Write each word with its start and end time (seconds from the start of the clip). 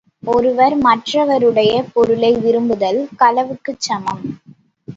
ஒருவர் 0.27 0.75
மற்றவருடைய 0.79 1.83
பொருளை 1.93 2.31
விரும்புதல் 2.37 2.99
களவுக்குச் 3.19 3.79
சமம்! 3.79 4.25